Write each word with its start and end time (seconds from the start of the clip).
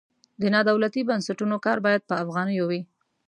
د 0.41 0.43
نادولتي 0.53 1.01
بنسټونو 1.09 1.55
کار 1.65 1.77
باید 1.85 2.01
په 2.09 2.15
افغانیو 2.23 2.65
وي. 2.69 2.81